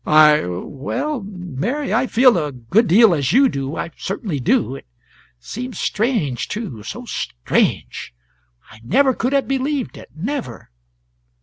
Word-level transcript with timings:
"I 0.03 0.47
Well, 0.47 1.21
Mary, 1.21 1.93
I 1.93 2.07
feel 2.07 2.35
a 2.35 2.51
good 2.51 2.87
deal 2.87 3.13
as 3.13 3.31
you 3.33 3.47
do: 3.47 3.75
I 3.77 3.91
certainly 3.95 4.39
do. 4.39 4.73
It 4.75 4.87
seems 5.39 5.77
strange, 5.77 6.47
too, 6.47 6.81
so 6.81 7.05
strange. 7.05 8.11
I 8.71 8.79
never 8.83 9.13
could 9.13 9.33
have 9.33 9.47
believed 9.47 9.97
it 9.97 10.09
never." 10.15 10.71